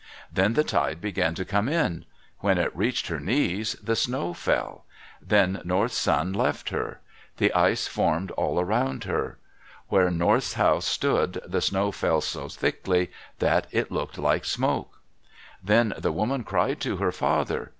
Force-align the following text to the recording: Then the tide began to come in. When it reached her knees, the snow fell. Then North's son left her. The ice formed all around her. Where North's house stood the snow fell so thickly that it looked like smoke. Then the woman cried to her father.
Then 0.33 0.53
the 0.55 0.63
tide 0.63 0.99
began 0.99 1.35
to 1.35 1.45
come 1.45 1.69
in. 1.69 2.05
When 2.39 2.57
it 2.57 2.75
reached 2.75 3.05
her 3.09 3.19
knees, 3.19 3.73
the 3.75 3.95
snow 3.95 4.33
fell. 4.33 4.83
Then 5.21 5.61
North's 5.63 5.99
son 5.99 6.33
left 6.33 6.69
her. 6.69 7.01
The 7.37 7.53
ice 7.53 7.85
formed 7.85 8.31
all 8.31 8.59
around 8.59 9.03
her. 9.03 9.37
Where 9.89 10.09
North's 10.09 10.53
house 10.53 10.87
stood 10.87 11.39
the 11.45 11.61
snow 11.61 11.91
fell 11.91 12.19
so 12.21 12.49
thickly 12.49 13.11
that 13.37 13.67
it 13.69 13.91
looked 13.91 14.17
like 14.17 14.43
smoke. 14.43 14.99
Then 15.63 15.93
the 15.95 16.11
woman 16.11 16.43
cried 16.43 16.79
to 16.81 16.97
her 16.97 17.11
father. 17.11 17.69